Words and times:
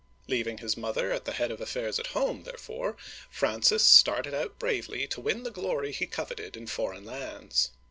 Leaving 0.27 0.57
his 0.57 0.75
mother 0.75 1.11
at 1.11 1.25
the 1.25 1.31
head 1.33 1.51
of 1.51 1.61
affairs 1.61 1.99
at 1.99 2.07
home, 2.17 2.41
therefore, 2.41 2.97
Francis 3.29 3.85
started 3.85 4.33
out 4.33 4.57
bravely 4.57 5.05
to 5.05 5.21
win 5.21 5.43
the 5.43 5.51
glory 5.51 5.91
he 5.91 6.07
coveted 6.07 6.57
in 6.57 6.65
foreign 6.65 7.05
lands. 7.05 7.69